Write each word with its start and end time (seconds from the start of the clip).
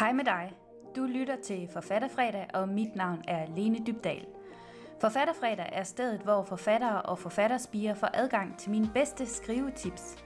Hej 0.00 0.12
med 0.12 0.24
dig. 0.24 0.52
Du 0.96 1.04
lytter 1.04 1.36
til 1.44 1.68
Forfatterfredag, 1.72 2.46
og 2.54 2.68
mit 2.68 2.96
navn 2.96 3.22
er 3.28 3.46
Lene 3.56 3.78
Dybdal. 3.86 4.26
Forfatterfredag 5.00 5.68
er 5.72 5.82
stedet, 5.82 6.20
hvor 6.20 6.42
forfattere 6.42 7.02
og 7.02 7.18
forfatterspiger 7.18 7.94
får 7.94 8.10
adgang 8.14 8.58
til 8.58 8.70
mine 8.70 8.90
bedste 8.94 9.26
skrivetips. 9.26 10.24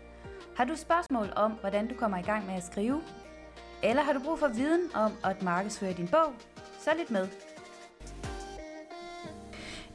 Har 0.56 0.64
du 0.64 0.76
spørgsmål 0.76 1.26
om, 1.36 1.52
hvordan 1.52 1.88
du 1.88 1.94
kommer 1.94 2.18
i 2.18 2.22
gang 2.22 2.46
med 2.46 2.54
at 2.54 2.64
skrive? 2.64 3.02
Eller 3.82 4.02
har 4.02 4.12
du 4.12 4.20
brug 4.20 4.38
for 4.38 4.48
viden 4.48 4.90
om 4.94 5.12
at 5.24 5.42
markedsføre 5.42 5.92
din 5.92 6.08
bog? 6.08 6.32
Så 6.78 6.90
lidt 6.98 7.10
med. 7.10 7.28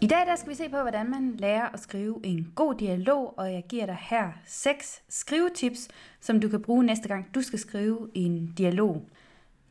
I 0.02 0.08
dag 0.08 0.28
der 0.28 0.36
skal 0.36 0.50
vi 0.50 0.56
se 0.56 0.70
på, 0.70 0.82
hvordan 0.82 1.10
man 1.10 1.36
lærer 1.36 1.70
at 1.70 1.80
skrive 1.80 2.20
en 2.24 2.52
god 2.56 2.76
dialog, 2.76 3.34
og 3.38 3.54
jeg 3.54 3.64
giver 3.70 3.86
dig 3.86 3.98
her 4.02 4.32
seks 4.46 5.04
skrivetips, 5.10 5.88
som 6.20 6.40
du 6.40 6.50
kan 6.50 6.62
bruge 6.62 6.84
næste 6.84 7.08
gang, 7.08 7.36
du 7.36 7.42
skal 7.42 7.60
skrive 7.60 8.10
en 8.14 8.54
dialog. 8.58 9.06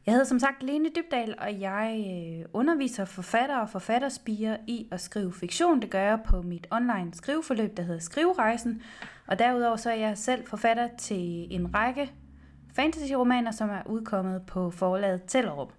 Jeg 0.09 0.15
hedder 0.15 0.27
som 0.27 0.39
sagt 0.39 0.63
Lene 0.63 0.89
Dybdal, 0.89 1.35
og 1.39 1.61
jeg 1.61 2.05
øh, 2.09 2.45
underviser 2.53 3.05
forfattere 3.05 3.61
og 3.61 3.71
forfatterspiger 3.71 4.57
i 4.67 4.89
at 4.91 5.01
skrive 5.01 5.33
fiktion. 5.33 5.83
Det 5.83 5.91
gør 5.91 6.01
jeg 6.01 6.19
på 6.27 6.43
mit 6.43 6.67
online 6.71 7.15
skriveforløb, 7.15 7.77
der 7.77 7.83
hedder 7.83 8.01
Skriverejsen. 8.01 8.83
Og 9.27 9.39
derudover 9.39 9.77
så 9.77 9.91
er 9.91 9.95
jeg 9.95 10.19
selv 10.19 10.47
forfatter 10.47 10.89
til 10.99 11.47
en 11.55 11.75
række 11.75 12.13
fantasyromaner, 12.75 13.51
som 13.51 13.71
er 13.71 13.83
udkommet 13.87 14.43
på 14.47 14.71
forlaget 14.71 15.23
Tellerup. 15.27 15.73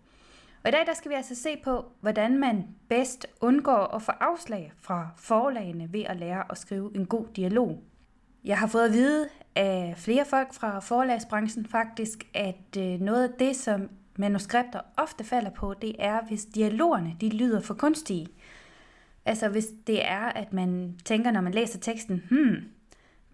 Og 0.64 0.70
i 0.70 0.72
dag 0.72 0.86
der 0.86 0.94
skal 0.94 1.12
vi 1.12 1.16
altså 1.16 1.36
se 1.36 1.58
på, 1.64 1.86
hvordan 2.02 2.38
man 2.38 2.68
bedst 2.90 3.28
undgår 3.42 3.96
at 3.96 4.02
få 4.02 4.12
afslag 4.12 4.74
fra 4.82 5.10
forlagene 5.18 5.94
ved 5.94 6.04
at 6.06 6.18
lære 6.18 6.44
at 6.50 6.58
skrive 6.58 6.92
en 6.96 7.06
god 7.06 7.26
dialog. 7.36 7.84
Jeg 8.44 8.58
har 8.58 8.68
fået 8.68 8.86
at 8.86 8.94
vide 8.94 9.28
af 9.56 9.94
flere 9.98 10.26
folk 10.26 10.54
fra 10.54 10.80
forlagsbranchen 10.80 11.66
faktisk, 11.66 12.28
at 12.34 12.78
øh, 12.78 13.00
noget 13.00 13.24
af 13.24 13.34
det, 13.40 13.56
som 13.56 13.90
manuskripter 14.20 14.82
ofte 14.98 15.24
falder 15.24 15.52
på, 15.52 15.74
det 15.82 15.96
er, 16.00 16.22
hvis 16.28 16.46
dialogerne 16.46 17.16
de 17.22 17.30
lyder 17.30 17.62
for 17.62 17.74
kunstige. 17.74 18.28
Altså 19.26 19.50
hvis 19.50 19.68
det 19.88 20.06
er, 20.06 20.20
at 20.20 20.54
man 20.54 21.00
tænker, 21.06 21.32
når 21.32 21.42
man 21.42 21.54
læser 21.54 21.80
teksten, 21.80 22.24
hmm, 22.30 22.56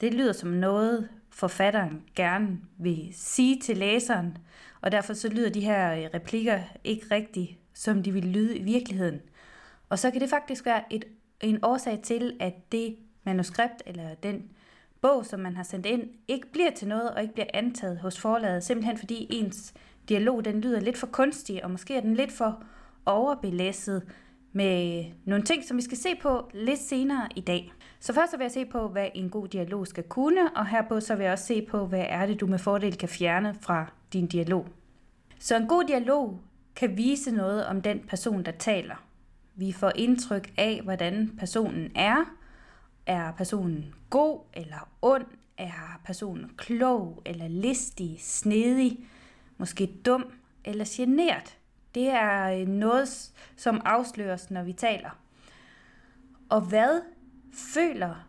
det 0.02 0.14
lyder 0.14 0.34
som 0.34 0.50
noget, 0.50 1.10
forfatteren 1.30 2.04
gerne 2.16 2.60
vil 2.78 3.10
sige 3.14 3.60
til 3.60 3.78
læseren, 3.78 4.38
og 4.82 4.92
derfor 4.92 5.14
så 5.14 5.30
lyder 5.30 5.50
de 5.50 5.62
her 5.62 5.94
øh, 5.94 6.10
replikker 6.14 6.60
ikke 6.84 7.06
rigtigt, 7.12 7.52
som 7.74 8.04
de 8.04 8.12
vil 8.12 8.26
lyde 8.26 8.58
i 8.58 8.64
virkeligheden. 8.64 9.20
Og 9.90 10.00
så 10.00 10.12
kan 10.12 10.22
det 10.22 10.30
faktisk 10.30 10.66
være 10.66 10.94
et, 10.94 11.06
en 11.42 11.60
årsag 11.64 12.00
til, 12.04 12.38
at 12.40 12.72
det 12.72 12.96
manuskript 13.24 13.84
eller 13.86 14.16
den 14.16 14.52
bog, 15.02 15.26
som 15.26 15.40
man 15.40 15.56
har 15.56 15.64
sendt 15.64 15.86
ind, 15.86 16.10
ikke 16.28 16.52
bliver 16.52 16.72
til 16.72 16.88
noget 16.88 17.12
og 17.12 17.22
ikke 17.22 17.34
bliver 17.34 17.48
antaget 17.54 17.98
hos 17.98 18.20
forlaget, 18.20 18.64
simpelthen 18.64 18.98
fordi 18.98 19.28
ens 19.30 19.74
dialog 20.10 20.46
den 20.46 20.62
lyder 20.62 20.80
lidt 20.80 20.98
for 20.98 21.08
kunstig, 21.08 21.64
og 21.64 21.72
måske 21.72 21.96
er 21.96 22.02
den 22.02 22.14
lidt 22.14 22.32
for 22.32 22.64
overbelæsset 23.06 24.04
med 24.52 25.06
nogle 25.26 25.44
ting, 25.44 25.64
som 25.64 25.78
vi 25.78 25.82
skal 25.82 25.98
se 25.98 26.10
på 26.22 26.50
lidt 26.54 26.80
senere 26.80 27.28
i 27.36 27.42
dag. 27.42 27.74
Så 28.00 28.14
først 28.14 28.32
så 28.32 28.38
vil 28.38 28.44
jeg 28.44 28.52
se 28.52 28.66
på, 28.66 28.88
hvad 28.88 29.08
en 29.16 29.30
god 29.30 29.48
dialog 29.48 29.88
skal 29.88 30.04
kunne, 30.04 30.56
og 30.56 30.68
herpå 30.68 31.00
så 31.00 31.16
vil 31.16 31.24
jeg 31.24 31.34
også 31.34 31.46
se 31.46 31.62
på, 31.62 31.86
hvad 31.86 32.06
er 32.10 32.26
det, 32.26 32.40
du 32.40 32.48
med 32.48 32.60
fordel 32.60 32.98
kan 32.98 33.10
fjerne 33.10 33.56
fra 33.62 33.86
din 34.14 34.28
dialog. 34.28 34.68
Så 35.40 35.56
en 35.56 35.68
god 35.68 35.84
dialog 35.84 36.40
kan 36.76 36.98
vise 36.98 37.32
noget 37.32 37.66
om 37.66 37.82
den 37.82 38.00
person, 38.00 38.44
der 38.44 38.52
taler. 38.52 38.96
Vi 39.56 39.72
får 39.72 39.92
indtryk 39.96 40.54
af, 40.58 40.82
hvordan 40.84 41.32
personen 41.40 41.92
er. 41.96 42.26
Er 43.06 43.32
personen 43.32 43.96
god 44.10 44.40
eller 44.54 44.90
ond? 45.02 45.26
Er 45.58 46.02
personen 46.06 46.52
klog 46.58 47.22
eller 47.26 47.48
listig, 47.48 48.18
snedig? 48.20 49.00
Måske 49.58 49.86
dum 50.06 50.32
eller 50.66 50.86
genert. 50.88 51.58
Det 51.96 52.08
er 52.10 52.60
øh, 52.60 52.68
noget, 52.68 53.32
som 53.56 53.82
afsløres, 53.86 54.52
når 54.52 54.64
vi 54.64 54.74
taler. 54.74 55.20
Og 56.50 56.62
hvad 56.62 57.02
føler 57.74 58.28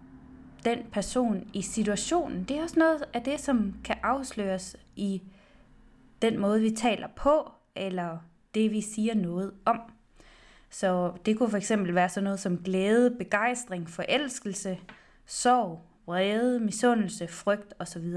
den 0.64 0.78
person 0.92 1.50
i 1.52 1.62
situationen? 1.62 2.44
Det 2.44 2.58
er 2.58 2.62
også 2.62 2.78
noget 2.78 3.04
af 3.12 3.22
det, 3.22 3.40
som 3.40 3.74
kan 3.84 3.96
afsløres 4.02 4.76
i 4.96 5.22
den 6.22 6.38
måde, 6.38 6.60
vi 6.60 6.70
taler 6.70 7.08
på, 7.16 7.52
eller 7.74 8.18
det, 8.54 8.70
vi 8.70 8.80
siger 8.80 9.14
noget 9.14 9.52
om. 9.64 9.80
Så 10.70 11.12
det 11.26 11.38
kunne 11.38 11.50
for 11.50 11.56
eksempel 11.56 11.94
være 11.94 12.08
sådan 12.08 12.24
noget 12.24 12.40
som 12.40 12.58
glæde, 12.58 13.16
begejstring, 13.18 13.90
forelskelse, 13.90 14.78
sorg, 15.26 15.82
vrede, 16.06 16.60
misundelse, 16.60 17.28
frygt 17.28 17.74
osv. 17.78 18.14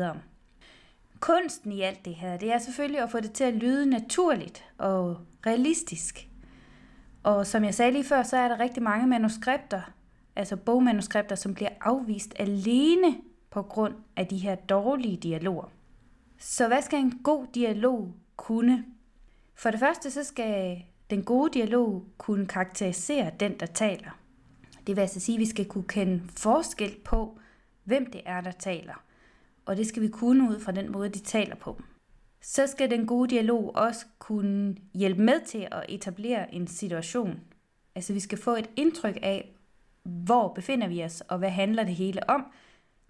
Kunsten 1.19 1.72
i 1.72 1.81
alt 1.81 2.06
det 2.06 2.16
her, 2.16 2.38
det 2.38 2.53
er 2.53 2.57
selvfølgelig 2.57 3.02
at 3.02 3.12
få 3.12 3.19
det 3.19 3.31
til 3.31 3.44
at 3.44 3.53
lyde 3.53 3.85
naturligt 3.85 4.66
og 4.78 5.18
realistisk. 5.46 6.28
Og 7.24 7.47
som 7.47 7.63
jeg 7.63 7.75
sagde 7.75 7.91
lige 7.91 8.03
før, 8.03 8.24
så 8.24 8.38
er 8.38 8.47
der 8.47 8.59
rigtig 8.59 8.84
mange 8.84 9.07
manuskripter, 9.07 9.81
altså 10.35 10.56
bogmanuskripter, 10.56 11.35
som 11.35 11.53
bliver 11.53 11.69
afvist 11.81 12.34
alene 12.40 13.18
på 13.50 13.62
grund 13.62 13.96
af 14.16 14.28
de 14.28 14.38
her 14.38 14.56
dårlige 14.56 15.18
dialoger. 15.18 15.72
Så 16.38 16.68
hvad 16.68 16.81
skal 16.81 17.00
en 17.00 17.19
god 17.24 17.47
dialog 17.56 18.13
kunne? 18.35 18.85
For 19.56 19.72
det 19.72 19.79
første, 19.79 20.12
så 20.12 20.24
skal 20.24 20.84
den 21.09 21.24
gode 21.24 21.53
dialog 21.53 22.06
kunne 22.18 22.47
karakterisere 22.47 23.31
den, 23.40 23.59
der 23.59 23.66
taler. 23.66 24.19
Det 24.88 24.96
vil 24.96 25.02
altså 25.02 25.19
sige, 25.19 25.35
at 25.35 25.40
vi 25.40 25.46
skal 25.46 25.66
kunne 25.66 25.88
kende 25.88 26.22
forskel 26.38 26.96
på, 27.06 27.40
hvem 27.84 28.12
det 28.12 28.22
er, 28.25 28.41
der 28.41 28.52
taler 28.52 29.03
og 29.69 29.78
det 29.78 29.88
skal 29.88 30.02
vi 30.02 30.07
kunne 30.07 30.50
ud 30.50 30.59
fra 30.59 30.72
den 30.72 30.91
måde, 30.91 31.09
de 31.09 31.19
taler 31.19 31.56
på. 31.56 31.81
Så 32.41 32.68
skal 32.68 32.91
den 32.91 33.06
gode 33.06 33.30
dialog 33.30 33.75
også 33.75 34.06
kunne 34.19 34.75
hjælpe 34.94 35.22
med 35.22 35.46
til 35.46 35.68
at 35.72 35.85
etablere 35.90 36.53
en 36.53 36.68
situation. 36.68 37.40
Altså 37.96 38.13
vi 38.13 38.19
skal 38.19 38.38
få 38.38 38.56
et 38.56 38.69
indtryk 38.75 39.18
af, 39.22 39.56
hvor 40.03 40.47
befinder 40.53 40.88
vi 40.88 41.03
os, 41.03 41.22
og 41.22 41.38
hvad 41.38 41.50
handler 41.50 41.84
det 41.84 41.96
hele 41.96 42.29
om. 42.29 42.46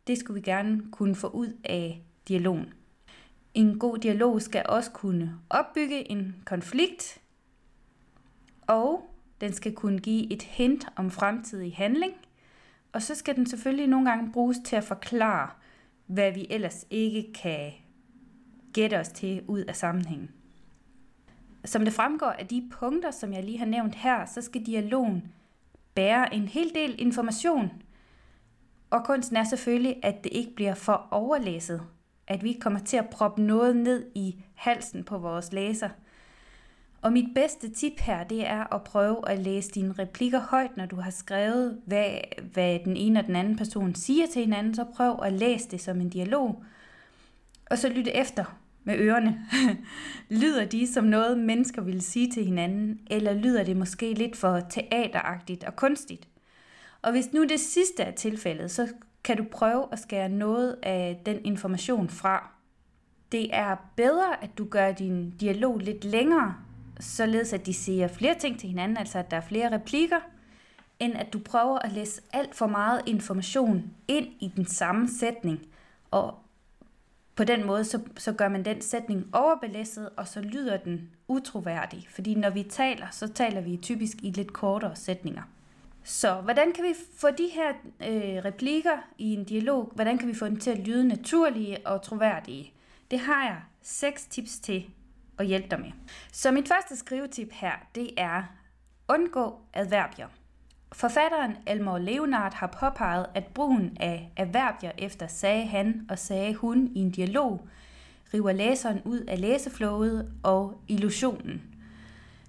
Det 0.08 0.18
skulle 0.18 0.42
vi 0.42 0.46
gerne 0.46 0.82
kunne 0.92 1.16
få 1.16 1.28
ud 1.28 1.54
af 1.64 2.02
dialogen. 2.28 2.74
En 3.54 3.80
god 3.80 3.98
dialog 3.98 4.42
skal 4.42 4.66
også 4.70 4.92
kunne 4.92 5.36
opbygge 5.50 6.12
en 6.12 6.36
konflikt, 6.46 7.22
og 8.68 9.10
den 9.42 9.54
skal 9.54 9.74
kunne 9.74 10.00
give 10.00 10.34
et 10.34 10.42
hint 10.42 10.88
om 10.96 11.12
fremtidig 11.12 11.76
handling, 11.76 12.14
og 12.94 13.02
så 13.02 13.16
skal 13.16 13.36
den 13.36 13.46
selvfølgelig 13.46 13.88
nogle 13.88 14.10
gange 14.10 14.32
bruges 14.32 14.58
til 14.66 14.76
at 14.76 14.84
forklare, 14.84 15.50
hvad 16.10 16.32
vi 16.32 16.48
ellers 16.50 16.86
ikke 16.90 17.34
kan 17.34 17.72
gætte 18.74 19.00
os 19.00 19.10
til 19.10 19.44
ud 19.48 19.60
af 19.60 19.76
sammenhængen. 19.76 20.32
Som 21.66 21.84
det 21.86 21.94
fremgår 21.94 22.30
af 22.30 22.48
de 22.48 22.70
punkter, 22.72 23.12
som 23.12 23.34
jeg 23.34 23.44
lige 23.44 23.58
har 23.58 23.66
nævnt 23.66 23.96
her, 23.96 24.26
så 24.26 24.42
skal 24.42 24.66
dialogen 24.66 25.34
bære 25.96 26.34
en 26.34 26.48
hel 26.48 26.72
del 26.76 26.96
information. 26.98 27.72
Og 28.90 29.06
kunsten 29.06 29.38
er 29.38 29.44
selvfølgelig, 29.44 29.96
at 30.04 30.24
det 30.24 30.34
ikke 30.34 30.56
bliver 30.56 30.76
for 30.76 31.08
overlæsset. 31.12 31.82
At 32.28 32.44
vi 32.44 32.54
kommer 32.54 32.80
til 32.80 32.98
at 32.98 33.10
proppe 33.10 33.42
noget 33.42 33.76
ned 33.76 34.12
i 34.16 34.44
halsen 34.56 35.04
på 35.04 35.18
vores 35.18 35.54
læser– 35.54 35.90
og 37.02 37.14
mit 37.14 37.34
bedste 37.36 37.70
tip 37.70 38.00
her, 38.00 38.24
det 38.24 38.48
er 38.48 38.74
at 38.74 38.84
prøve 38.84 39.30
at 39.30 39.40
læse 39.40 39.72
dine 39.72 39.94
replikker 40.00 40.40
højt, 40.40 40.78
når 40.78 40.86
du 40.86 40.96
har 40.96 41.12
skrevet, 41.12 41.82
hvad, 41.86 42.16
hvad 42.54 42.80
den 42.86 42.98
ene 42.98 43.20
og 43.20 43.26
den 43.26 43.36
anden 43.36 43.58
person 43.58 43.96
siger 43.96 44.28
til 44.28 44.42
hinanden. 44.42 44.76
Så 44.76 44.86
prøv 44.96 45.20
at 45.24 45.34
læse 45.34 45.70
det 45.70 45.82
som 45.82 46.02
en 46.02 46.10
dialog. 46.10 46.64
Og 47.70 47.78
så 47.78 47.90
lytte 47.90 48.16
efter 48.16 48.60
med 48.84 48.98
ørerne. 48.98 49.46
lyder 50.42 50.66
de 50.66 50.94
som 50.94 51.04
noget, 51.04 51.38
mennesker 51.38 51.82
ville 51.82 52.02
sige 52.02 52.32
til 52.32 52.46
hinanden, 52.46 53.00
eller 53.08 53.34
lyder 53.34 53.64
det 53.64 53.78
måske 53.78 54.14
lidt 54.14 54.36
for 54.36 54.60
teateragtigt 54.60 55.64
og 55.64 55.76
kunstigt? 55.76 56.28
Og 57.02 57.12
hvis 57.12 57.34
nu 57.34 57.44
det 57.44 57.60
sidste 57.60 58.04
er 58.04 58.12
tilfældet, 58.12 58.72
så 58.72 58.88
kan 59.24 59.38
du 59.38 59.44
prøve 59.52 59.86
at 59.92 60.00
skære 60.00 60.30
noget 60.30 60.76
af 60.84 61.22
den 61.26 61.46
information 61.46 62.10
fra. 62.10 62.52
Det 63.32 63.56
er 63.56 63.76
bedre, 63.96 64.44
at 64.44 64.58
du 64.58 64.66
gør 64.66 64.92
din 64.92 65.30
dialog 65.30 65.78
lidt 65.78 66.04
længere, 66.04 66.56
således 67.00 67.54
at 67.54 67.66
de 67.66 67.74
siger 67.74 68.08
flere 68.08 68.36
ting 68.40 68.60
til 68.60 68.70
hinanden, 68.70 68.98
altså 68.98 69.20
at 69.20 69.32
der 69.32 69.38
er 69.38 69.42
flere 69.42 69.72
replikker, 69.72 70.20
end 71.00 71.14
at 71.16 71.34
du 71.34 71.40
prøver 71.40 71.80
at 71.80 71.92
læse 71.92 72.22
alt 72.34 72.56
for 72.56 72.68
meget 72.68 73.02
information 73.06 73.92
ind 74.08 74.28
i 74.40 74.52
den 74.56 74.66
samme 74.66 75.10
sætning, 75.20 75.60
og 76.12 76.36
på 77.36 77.44
den 77.44 77.66
måde, 77.66 77.86
så, 77.86 78.00
så 78.18 78.32
gør 78.34 78.50
man 78.50 78.66
den 78.66 78.82
sætning 78.82 79.26
overbelæsset, 79.34 80.10
og 80.18 80.28
så 80.28 80.42
lyder 80.42 80.78
den 80.78 81.10
utroværdig. 81.28 82.08
Fordi 82.10 82.36
når 82.36 82.50
vi 82.50 82.64
taler, 82.64 83.08
så 83.12 83.28
taler 83.28 83.62
vi 83.62 83.78
typisk 83.78 84.18
i 84.24 84.32
lidt 84.32 84.54
kortere 84.54 84.96
sætninger. 84.96 85.42
Så 86.04 86.34
hvordan 86.36 86.74
kan 86.74 86.84
vi 86.84 86.94
få 87.18 87.28
de 87.32 87.50
her 87.54 87.70
øh, 88.10 88.46
replikker 88.46 88.98
i 89.18 89.34
en 89.34 89.44
dialog, 89.44 89.92
hvordan 89.96 90.18
kan 90.18 90.28
vi 90.28 90.34
få 90.34 90.46
dem 90.46 90.60
til 90.60 90.72
at 90.72 90.80
lyde 90.80 91.08
naturlige 91.08 91.88
og 91.88 92.02
troværdige? 92.02 92.74
Det 93.12 93.20
har 93.20 93.44
jeg 93.44 93.62
seks 93.82 94.26
tips 94.26 94.60
til 94.60 94.86
at 95.40 95.46
hjælpe 95.46 95.68
dig 95.72 95.80
med. 95.80 95.92
Så 96.32 96.52
mit 96.52 96.68
første 96.68 96.96
skrivetip 96.96 97.52
her, 97.52 97.72
det 97.96 98.10
er 98.18 98.44
undgå 99.08 99.60
adverbier. 99.74 100.28
Forfatteren 100.92 101.56
Elmore 101.68 102.02
Leonard 102.02 102.54
har 102.54 102.68
påpeget, 102.68 103.26
at 103.36 103.46
brugen 103.46 103.98
af 104.00 104.32
adverbier 104.38 104.92
efter 104.98 105.28
sagde 105.28 105.66
han 105.66 106.06
og 106.10 106.20
sagde 106.20 106.56
hun 106.56 106.92
i 106.96 107.00
en 107.00 107.12
dialog 107.12 107.68
river 108.34 108.52
læseren 108.52 109.02
ud 109.06 109.20
af 109.20 109.42
læseflowet 109.42 110.32
og 110.44 110.82
illusionen. 110.88 111.62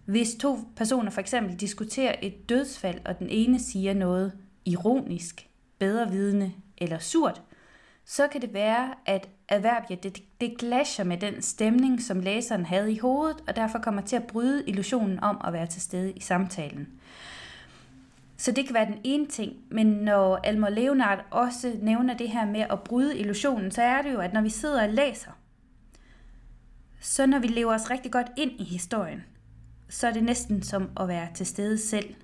Hvis 0.05 0.35
to 0.35 0.59
personer 0.77 1.11
for 1.11 1.21
eksempel 1.21 1.57
diskuterer 1.57 2.15
et 2.23 2.49
dødsfald, 2.49 3.01
og 3.05 3.19
den 3.19 3.29
ene 3.31 3.61
siger 3.61 3.95
noget 3.95 4.33
ironisk, 4.65 5.49
bedrevidende 5.79 6.53
eller 6.79 6.99
surt, 6.99 7.43
så 8.05 8.29
kan 8.29 8.41
det 8.41 8.55
være, 8.55 8.95
at 9.07 9.29
adverbier, 9.51 9.97
det, 9.97 10.23
det 10.41 10.59
glasher 10.59 11.05
med 11.05 11.17
den 11.17 11.43
stemning, 11.43 12.03
som 12.03 12.21
læseren 12.21 12.67
havde 12.67 12.93
i 12.93 12.99
hovedet, 12.99 13.37
og 13.49 13.57
derfor 13.57 13.79
kommer 13.79 14.03
til 14.03 14.17
at 14.17 14.27
bryde 14.27 14.65
illusionen 14.67 15.21
om 15.21 15.41
at 15.45 15.53
være 15.53 15.67
til 15.67 15.83
stede 15.83 16.13
i 16.13 16.21
samtalen. 16.21 16.89
Så 18.37 18.53
det 18.53 18.67
kan 18.67 18.75
være 18.75 18.87
den 18.87 18.99
ene 19.05 19.27
ting, 19.27 19.57
men 19.71 19.87
når 19.87 20.37
Almer 20.37 20.69
Leonard 20.69 21.25
også 21.31 21.73
nævner 21.83 22.15
det 22.15 22.29
her 22.29 22.47
med 22.47 22.61
at 22.71 22.81
bryde 22.81 23.19
illusionen, 23.19 23.71
så 23.71 23.83
er 23.83 24.03
det 24.03 24.13
jo, 24.13 24.21
at 24.21 24.33
når 24.33 24.41
vi 24.41 24.51
sidder 24.51 24.83
og 24.83 24.89
læser, 24.89 25.31
så 27.01 27.27
når 27.27 27.39
vi 27.39 27.47
lever 27.47 27.75
os 27.75 27.91
rigtig 27.91 28.13
godt 28.13 28.27
ind 28.37 28.53
i 28.61 28.65
historien, 28.65 29.25
så 29.89 30.07
er 30.07 30.13
det 30.13 30.25
næsten 30.25 30.63
som 30.63 30.91
at 31.01 31.09
være 31.09 31.29
til 31.35 31.47
stede 31.47 31.79
selv. 31.79 32.15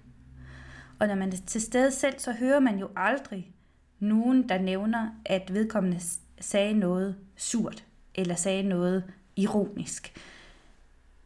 Og 0.99 1.07
når 1.07 1.15
man 1.15 1.33
er 1.33 1.37
til 1.47 1.61
stede 1.61 1.91
selv, 1.91 2.19
så 2.19 2.33
hører 2.33 2.61
man 2.61 2.79
jo 2.79 2.89
aldrig 2.97 3.55
nogen, 3.99 4.49
der 4.49 4.59
nævner, 4.59 5.09
at 5.25 5.55
vedkommende 5.55 6.01
sagde 6.41 6.75
noget 6.75 7.17
surt, 7.37 7.85
eller 8.15 8.35
sagde 8.35 8.63
noget 8.63 9.05
ironisk. 9.37 10.15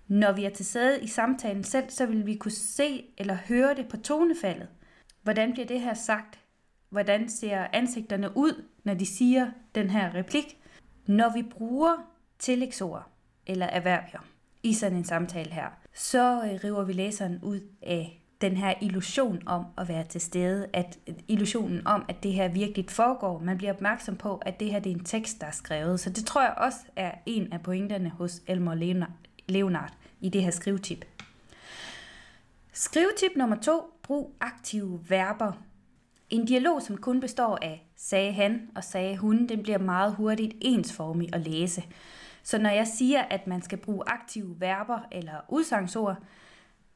Når 0.09 0.33
vi 0.33 0.45
er 0.45 0.51
til 0.51 0.67
stede 0.67 1.03
i 1.03 1.07
samtalen 1.07 1.65
selv, 1.65 1.91
så 1.91 2.07
vil 2.07 2.27
vi 2.27 2.35
kunne 2.35 2.51
se 2.51 3.05
eller 3.19 3.35
høre 3.35 3.75
det 3.75 3.89
på 3.89 3.97
tonefaldet. 3.97 4.69
Hvordan 5.23 5.53
bliver 5.53 5.67
det 5.67 5.81
her 5.81 5.95
sagt? 5.95 6.39
Hvordan 6.89 7.29
ser 7.29 7.67
ansigterne 7.73 8.37
ud, 8.37 8.65
når 8.85 8.95
de 8.95 9.07
siger 9.07 9.51
den 9.75 9.91
her 9.91 10.15
replik? 10.15 10.59
Når 11.07 11.33
vi 11.35 11.43
bruger 11.43 11.97
tillægsord 12.39 13.07
eller 13.47 13.67
erhvervier 13.67 14.27
i 14.63 14.75
sådan 14.75 14.99
en 14.99 15.05
samtale 15.05 15.51
her, 15.51 15.69
så 15.95 16.43
øh, 16.45 16.61
river 16.65 16.85
vi 16.85 16.93
læseren 16.93 17.39
ud 17.43 17.61
af 17.83 18.20
den 18.41 18.57
her 18.57 18.75
illusion 18.81 19.43
om 19.47 19.65
at 19.79 19.89
være 19.89 20.05
til 20.05 20.21
stede, 20.21 20.67
at 20.73 20.99
illusionen 21.29 21.87
om, 21.87 22.05
at 22.09 22.23
det 22.23 22.33
her 22.33 22.49
virkelig 22.49 22.85
foregår. 22.89 23.39
Man 23.39 23.59
bliver 23.59 23.73
opmærksom 23.73 24.17
på, 24.17 24.37
at 24.37 24.61
det 24.61 24.73
her 24.73 24.81
det 24.81 24.93
er 24.93 24.97
en 24.97 25.05
tekst, 25.05 25.41
der 25.41 25.47
er 25.47 25.51
skrevet. 25.51 26.01
Så 26.01 26.11
det 26.11 26.27
tror 26.27 26.43
jeg 26.43 26.55
også 26.57 26.79
er 26.97 27.13
en 27.27 27.53
af 27.53 27.61
pointerne 27.63 28.11
hos 28.11 28.43
Elmer 28.47 29.05
Leonard 29.49 29.93
i 30.21 30.29
det 30.29 30.43
her 30.43 30.51
skrivetip. 30.51 31.05
Skrivetip 32.73 33.37
nummer 33.37 33.57
to. 33.57 33.83
Brug 34.03 34.37
aktive 34.41 35.01
verber. 35.09 35.53
En 36.31 36.47
dialog, 36.47 36.83
som 36.83 36.97
kun 36.97 37.21
består 37.21 37.59
af 37.63 37.87
sagde 37.97 38.33
han 38.33 38.71
og 38.75 38.85
sagde 38.85 39.17
hun, 39.17 39.47
den 39.47 39.63
bliver 39.63 39.79
meget 39.79 40.15
hurtigt 40.15 40.55
ensformig 40.61 41.35
at 41.35 41.41
læse. 41.41 41.85
Så 42.43 42.59
når 42.59 42.71
jeg 42.71 42.87
siger, 42.87 43.23
at 43.23 43.47
man 43.47 43.63
skal 43.63 43.79
bruge 43.79 44.03
aktive 44.07 44.57
verber 44.59 44.99
eller 45.13 45.33
udsangsord, 45.49 46.17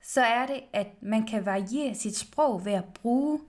så 0.06 0.20
er 0.20 0.46
det, 0.46 0.60
at 0.72 0.86
man 1.02 1.26
kan 1.26 1.46
variere 1.46 1.94
sit 1.94 2.16
sprog 2.16 2.64
ved 2.64 2.72
at 2.72 2.84
bruge 2.84 3.40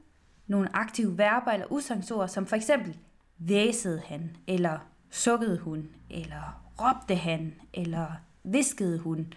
nogle 0.48 0.76
aktive 0.76 1.18
verber 1.18 1.52
eller 1.52 1.72
udsagnsord, 1.72 2.28
som 2.28 2.46
for 2.46 2.56
eksempel 2.56 2.98
væsede 3.38 4.02
han, 4.06 4.38
eller 4.48 4.78
sukkede 5.10 5.58
hun, 5.58 5.90
eller 6.10 6.64
råbte 6.82 7.16
han, 7.16 7.54
eller 7.74 8.08
viskede 8.44 9.00
hun. 9.00 9.34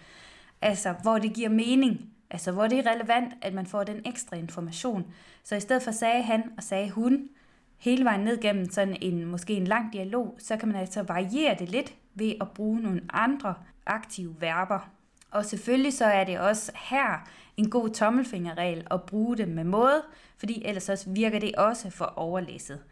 Altså, 0.61 0.95
hvor 1.01 1.17
det 1.17 1.33
giver 1.33 1.49
mening, 1.49 2.09
altså 2.29 2.51
hvor 2.51 2.67
det 2.67 2.79
er 2.79 2.91
relevant, 2.91 3.33
at 3.41 3.53
man 3.53 3.65
får 3.65 3.83
den 3.83 4.01
ekstra 4.05 4.35
information. 4.35 5.13
Så 5.43 5.55
i 5.55 5.59
stedet 5.59 5.83
for 5.83 5.91
sagde 5.91 6.23
han 6.23 6.43
og 6.57 6.63
sagde 6.63 6.89
hun, 6.89 7.29
hele 7.77 8.05
vejen 8.05 8.21
ned 8.21 8.41
gennem 8.41 8.69
sådan 8.69 8.97
en, 9.01 9.25
måske 9.25 9.53
en 9.53 9.67
lang 9.67 9.93
dialog, 9.93 10.35
så 10.39 10.57
kan 10.57 10.67
man 10.67 10.77
altså 10.77 11.03
variere 11.03 11.55
det 11.59 11.69
lidt 11.69 11.93
ved 12.15 12.33
at 12.41 12.51
bruge 12.51 12.79
nogle 12.81 13.01
andre 13.09 13.53
aktive 13.85 14.35
verber. 14.39 14.98
Og 15.31 15.45
selvfølgelig 15.45 15.93
så 15.93 16.05
er 16.05 16.23
det 16.23 16.39
også 16.39 16.71
her 16.75 17.29
en 17.57 17.69
god 17.69 17.89
tommelfingerregel 17.89 18.87
at 18.91 19.03
bruge 19.03 19.37
det 19.37 19.47
med 19.47 19.63
måde, 19.63 20.03
fordi 20.37 20.61
ellers 20.65 20.83
så 20.83 21.03
virker 21.07 21.39
det 21.39 21.55
også 21.55 21.89
for 21.89 22.05
overlæsset. 22.05 22.83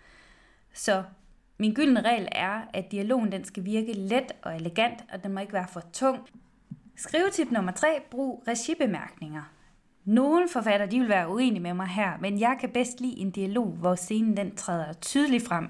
Så 0.74 1.04
min 1.58 1.74
gyldne 1.74 2.02
regel 2.02 2.28
er, 2.32 2.62
at 2.74 2.92
dialogen 2.92 3.32
den 3.32 3.46
skal 3.46 3.66
virke 3.66 3.94
let 3.94 4.32
og 4.42 4.56
elegant, 4.56 5.04
og 5.14 5.24
den 5.24 5.34
må 5.34 5.40
ikke 5.40 5.54
være 5.54 5.68
for 5.68 5.84
tung. 5.94 6.30
Skrivetip 6.96 7.52
nummer 7.52 7.72
3. 7.72 7.88
Brug 8.12 8.44
regibemærkninger. 8.48 9.42
Nogle 10.06 10.50
forfatter 10.50 10.86
de 10.86 11.00
vil 11.00 11.10
være 11.10 11.30
uenige 11.30 11.60
med 11.60 11.74
mig 11.74 11.88
her, 11.88 12.12
men 12.22 12.40
jeg 12.40 12.58
kan 12.60 12.70
bedst 12.70 13.02
lide 13.02 13.18
en 13.18 13.32
dialog, 13.32 13.68
hvor 13.68 13.96
scenen 13.96 14.38
den 14.38 14.56
træder 14.56 14.94
tydeligt 14.94 15.48
frem. 15.48 15.68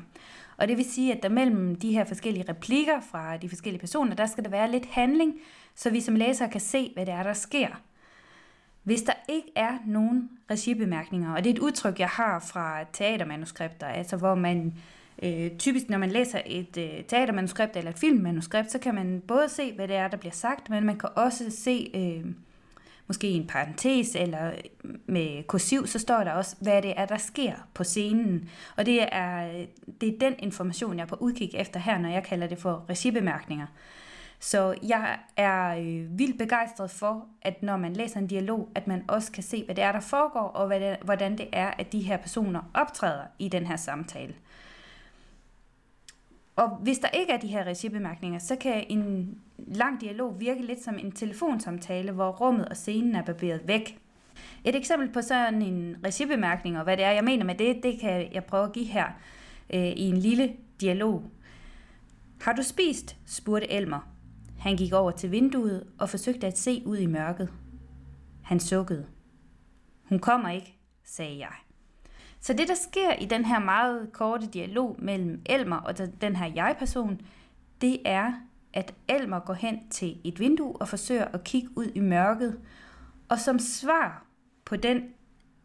Og 0.58 0.68
det 0.68 0.78
vil 0.78 0.86
sige, 0.86 1.14
at 1.14 1.24
der 1.24 1.30
mellem 1.30 1.76
de 1.76 1.92
her 1.92 2.06
forskellige 2.06 2.46
replikker 2.50 3.00
fra 3.00 3.38
de 3.38 3.50
forskellige 3.50 3.80
personer, 3.80 4.16
der 4.16 4.26
skal 4.26 4.44
der 4.44 4.50
være 4.50 4.72
lidt 4.72 4.86
handling, 4.86 5.34
så 5.76 5.90
vi 5.90 6.02
som 6.02 6.16
læsere 6.16 6.50
kan 6.50 6.62
se, 6.62 6.92
hvad 6.94 7.06
det 7.06 7.14
er, 7.14 7.24
der 7.24 7.34
sker. 7.34 7.68
Hvis 8.84 9.02
der 9.02 9.14
ikke 9.30 9.52
er 9.56 9.78
nogen 9.86 10.30
regibemærkninger, 10.52 11.34
og 11.34 11.44
det 11.44 11.50
er 11.50 11.54
et 11.54 11.60
udtryk, 11.60 12.00
jeg 12.00 12.10
har 12.10 12.40
fra 12.40 12.84
teatermanuskripter, 12.94 13.88
altså 13.88 14.18
hvor 14.18 14.36
man 14.36 14.74
øh, 15.24 15.58
typisk, 15.58 15.90
når 15.90 15.98
man 15.98 16.10
læser 16.10 16.42
et 16.46 16.78
øh, 16.78 17.04
teatermanuskript 17.04 17.76
eller 17.76 17.92
et 17.92 17.98
filmmanuskript, 17.98 18.72
så 18.72 18.80
kan 18.80 18.96
man 18.96 19.22
både 19.28 19.50
se, 19.50 19.74
hvad 19.74 19.88
det 19.88 19.96
er, 19.96 20.08
der 20.08 20.18
bliver 20.18 20.34
sagt, 20.34 20.70
men 20.70 20.84
man 20.84 21.00
kan 21.00 21.10
også 21.16 21.50
se 21.50 21.92
øh, 21.94 22.32
måske 23.08 23.28
en 23.28 23.48
parentes, 23.48 24.16
eller 24.16 24.52
med 25.06 25.44
kursiv, 25.44 25.88
så 25.88 26.00
står 26.00 26.24
der 26.24 26.32
også, 26.32 26.56
hvad 26.62 26.82
det 26.82 26.94
er, 26.98 27.06
der 27.06 27.18
sker 27.18 27.54
på 27.74 27.84
scenen. 27.84 28.50
Og 28.78 28.86
det 28.86 29.04
er, 29.12 29.50
det 30.02 30.10
er 30.10 30.20
den 30.20 30.36
information, 30.40 30.98
jeg 30.98 31.04
er 31.04 31.08
på 31.08 31.18
udkig 31.20 31.52
efter 31.54 31.80
her, 31.80 31.98
når 31.98 32.10
jeg 32.10 32.24
kalder 32.24 32.48
det 32.48 32.58
for 32.58 32.86
regibemærkninger. 32.90 33.68
Så 34.40 34.76
jeg 34.84 35.20
er 35.38 35.78
øh, 35.78 36.20
vildt 36.20 36.38
begejstret 36.38 36.92
for, 36.92 37.26
at 37.42 37.64
når 37.64 37.78
man 37.78 37.94
læser 37.94 38.20
en 38.20 38.28
dialog, 38.28 38.70
at 38.76 38.88
man 38.88 39.04
også 39.08 39.32
kan 39.32 39.44
se, 39.44 39.66
hvad 39.66 39.76
det 39.76 39.84
er, 39.84 39.92
der 39.92 40.00
foregår, 40.00 40.40
og 40.40 40.68
hvad 40.68 40.80
det, 40.80 40.98
hvordan 41.04 41.38
det 41.38 41.48
er, 41.52 41.72
at 41.78 41.92
de 41.92 42.00
her 42.00 42.18
personer 42.18 42.62
optræder 42.74 43.24
i 43.40 43.50
den 43.50 43.66
her 43.66 43.76
samtale. 43.76 44.34
Og 46.58 46.70
hvis 46.70 47.00
der 47.00 47.08
ikke 47.08 47.34
er 47.34 47.38
de 47.38 47.48
her 47.48 47.64
regibemærkninger, 47.64 48.40
så 48.40 48.56
kan 48.56 48.86
en 48.90 49.38
lang 49.58 50.02
dialog 50.02 50.40
virke 50.40 50.66
lidt 50.66 50.84
som 50.84 50.98
en 50.98 51.12
telefonsamtale, 51.12 52.12
hvor 52.12 52.32
rummet 52.32 52.66
og 52.66 52.78
scenen 52.78 53.16
er 53.16 53.22
barberet 53.22 53.68
væk. 53.68 54.00
Et 54.64 54.76
eksempel 54.76 55.10
på 55.14 55.22
sådan 55.22 55.62
en 55.62 55.96
regibemærkning, 56.06 56.78
og 56.78 56.84
hvad 56.84 56.98
det 56.98 57.06
er, 57.06 57.12
jeg 57.12 57.24
mener 57.24 57.46
med 57.46 57.56
det, 57.56 57.84
det 57.84 58.00
kan 58.00 58.34
jeg 58.34 58.44
prøve 58.44 58.64
at 58.64 58.74
give 58.74 58.86
her 58.86 59.06
øh, 59.74 59.88
i 59.88 60.02
en 60.02 60.18
lille 60.18 60.54
dialog. 60.82 61.24
Har 62.42 62.54
du 62.54 62.64
spist? 62.64 63.18
spurgte 63.26 63.72
Elmer. 63.72 64.10
Han 64.60 64.78
gik 64.78 64.94
over 64.94 65.12
til 65.12 65.32
vinduet 65.32 65.84
og 65.98 66.10
forsøgte 66.10 66.48
at 66.48 66.58
se 66.58 66.82
ud 66.86 66.98
i 66.98 67.06
mørket. 67.06 67.50
Han 68.44 68.60
sukkede. 68.60 69.06
Hun 70.10 70.20
kommer 70.20 70.50
ikke, 70.50 70.78
sagde 71.04 71.40
jeg. 71.40 71.67
Så 72.40 72.54
det, 72.54 72.68
der 72.68 72.76
sker 72.76 73.14
i 73.14 73.26
den 73.26 73.46
her 73.46 73.60
meget 73.60 74.14
korte 74.14 74.48
dialog 74.48 74.96
mellem 75.00 75.42
Elmer 75.46 75.78
og 75.78 75.98
den 76.22 76.36
her 76.36 76.52
jeg-person, 76.56 77.22
det 77.82 78.00
er, 78.06 78.34
at 78.74 78.94
Elmer 79.08 79.40
går 79.40 79.54
hen 79.54 79.90
til 79.90 80.18
et 80.24 80.40
vindue 80.40 80.76
og 80.76 80.88
forsøger 80.88 81.26
at 81.26 81.44
kigge 81.44 81.70
ud 81.76 81.86
i 81.96 82.00
mørket. 82.00 82.60
Og 83.30 83.40
som 83.40 83.60
svar 83.60 84.26
på 84.66 84.76
den 84.76 85.04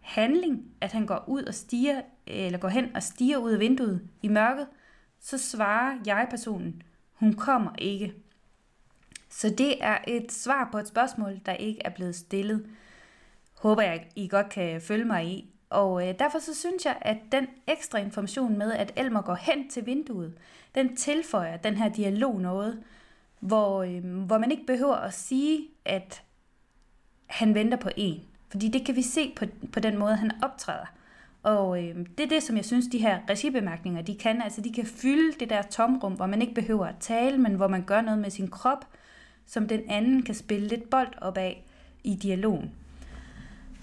handling, 0.01 0.65
at 0.81 0.93
han 0.93 1.07
går 1.07 1.25
ud 1.29 1.43
og 1.43 1.55
stiger, 1.55 2.03
eller 2.27 2.59
går 2.59 2.69
hen 2.69 2.97
og 2.97 3.03
stiger 3.03 3.39
ud 3.39 3.51
af 3.51 3.61
vinduet 3.61 4.09
i 4.23 4.29
mørket, 4.29 4.67
så 5.21 5.39
svarer 5.39 5.99
jeg-personen, 6.07 6.83
hun 7.13 7.33
kommer 7.33 7.71
ikke. 7.79 8.15
Så 9.29 9.55
det 9.59 9.85
er 9.85 9.99
et 10.07 10.33
svar 10.33 10.69
på 10.73 10.79
et 10.79 10.89
spørgsmål, 10.89 11.41
der 11.47 11.53
ikke 11.53 11.83
er 11.85 11.91
blevet 11.91 12.15
stillet. 12.15 12.67
Håber 13.59 13.83
jeg, 13.83 14.07
I 14.17 14.29
godt 14.29 14.49
kan 14.49 14.81
følge 14.81 15.05
mig 15.05 15.27
i. 15.27 15.52
Og 15.73 16.09
øh, 16.09 16.15
derfor 16.19 16.39
så 16.39 16.55
synes 16.55 16.85
jeg, 16.85 16.97
at 17.01 17.17
den 17.33 17.47
ekstra 17.67 17.99
information 17.99 18.59
med, 18.59 18.73
at 18.73 18.93
Elmer 18.97 19.23
går 19.23 19.35
hen 19.35 19.69
til 19.71 19.87
vinduet, 19.87 20.33
den 20.75 20.97
tilføjer 20.97 21.57
den 21.57 21.77
her 21.77 21.89
dialog 21.89 22.41
noget, 22.41 22.83
hvor, 23.41 23.83
øh, 23.83 24.05
hvor 24.05 24.39
man 24.39 24.51
ikke 24.51 24.67
behøver 24.67 24.95
at 24.95 25.15
sige, 25.15 25.69
at 25.85 26.23
han 27.27 27.55
venter 27.55 27.77
på 27.77 27.89
en. 27.97 28.21
Fordi 28.51 28.69
det 28.69 28.87
kan 28.87 28.97
vi 28.97 29.03
se 29.03 29.33
på, 29.37 29.45
på 29.73 29.81
den 29.81 29.99
måde, 29.99 30.17
han 30.17 30.31
optræder. 30.43 30.87
Og 31.43 31.85
øh, 31.85 31.97
det 32.19 32.25
er 32.25 32.29
det, 32.29 32.43
som 32.43 32.57
jeg 32.57 32.65
synes, 32.65 32.87
de 32.93 32.99
her 32.99 33.19
regibemærkninger, 33.31 34.03
de 34.03 34.15
kan. 34.15 34.43
Altså, 34.43 34.61
de 34.61 34.73
kan 34.73 34.87
fylde 34.87 35.33
det 35.41 35.51
der 35.51 35.63
tomrum, 35.63 36.13
hvor 36.13 36.27
man 36.27 36.43
ikke 36.43 36.55
behøver 36.55 36.87
at 36.87 36.97
tale, 37.01 37.39
men 37.39 37.55
hvor 37.55 37.69
man 37.69 37.85
gør 37.85 38.01
noget 38.01 38.19
med 38.19 38.31
sin 38.31 38.49
krop, 38.49 38.87
som 39.47 39.69
den 39.69 39.81
anden 39.89 40.23
kan 40.23 40.35
spille 40.35 40.69
lidt 40.69 40.91
bold 40.91 41.09
op 41.21 41.37
af 41.37 41.65
i 42.05 42.15
dialogen. 42.15 42.73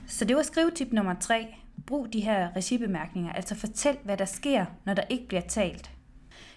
Så 0.07 0.25
det 0.25 0.35
var 0.35 0.41
skrivetip 0.41 0.91
nummer 0.91 1.15
tre. 1.19 1.55
Brug 1.89 2.13
de 2.13 2.19
her 2.19 2.55
regibemærkninger, 2.55 3.33
altså 3.33 3.55
fortæl, 3.55 3.97
hvad 4.03 4.17
der 4.17 4.25
sker, 4.25 4.65
når 4.85 4.93
der 4.93 5.03
ikke 5.09 5.27
bliver 5.27 5.41
talt. 5.41 5.91